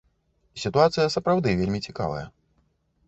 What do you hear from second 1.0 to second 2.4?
сапраўды вельмі цікавая.